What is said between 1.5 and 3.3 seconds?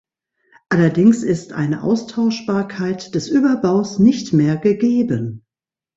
eine Austauschbarkeit des